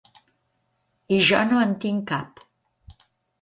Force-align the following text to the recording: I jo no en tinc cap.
I 1.17 1.19
jo 1.27 1.41
no 1.51 1.59
en 1.67 1.75
tinc 1.85 2.03
cap. 2.13 2.43